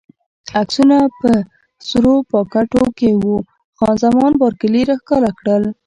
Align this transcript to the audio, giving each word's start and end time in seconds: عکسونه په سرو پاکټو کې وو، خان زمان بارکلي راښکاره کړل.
عکسونه 0.61 0.97
په 1.19 1.29
سرو 1.87 2.13
پاکټو 2.31 2.83
کې 2.97 3.09
وو، 3.21 3.35
خان 3.77 3.93
زمان 4.03 4.31
بارکلي 4.41 4.81
راښکاره 4.89 5.31
کړل. 5.39 5.63